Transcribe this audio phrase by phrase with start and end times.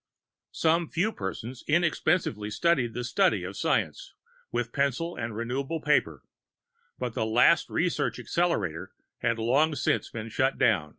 [0.55, 4.15] Some few persons inexpensively studied the study of science
[4.51, 6.23] with pencil and renewable paper,
[6.97, 10.89] but the last research accelerator had long since been shut down.